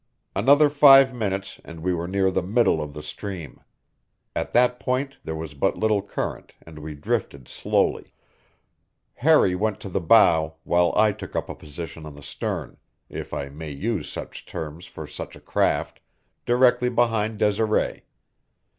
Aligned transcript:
Another 0.35 0.67
five 0.67 1.13
minutes 1.13 1.61
and 1.63 1.81
we 1.81 1.93
were 1.93 2.07
near 2.07 2.31
the 2.31 2.41
middle 2.41 2.81
of 2.81 2.93
the 2.95 3.03
stream. 3.03 3.61
At 4.35 4.51
that 4.53 4.79
point 4.79 5.19
there 5.23 5.35
was 5.35 5.53
but 5.53 5.77
little 5.77 6.01
current 6.01 6.55
and 6.65 6.79
we 6.79 6.95
drifted 6.95 7.47
slowly. 7.47 8.11
Harry 9.13 9.53
went 9.53 9.79
to 9.81 9.89
the 9.89 10.01
bow, 10.01 10.55
while 10.63 10.91
I 10.95 11.11
took 11.11 11.35
up 11.35 11.49
a 11.49 11.55
position 11.55 12.07
on 12.07 12.15
the 12.15 12.23
stern 12.23 12.77
if 13.09 13.31
I 13.31 13.49
may 13.49 13.69
use 13.69 14.09
such 14.11 14.47
terms 14.47 14.85
for 14.87 15.05
such 15.05 15.35
a 15.35 15.39
craft 15.39 15.99
directly 16.47 16.89
behind 16.89 17.37
Desiree. 17.37 18.01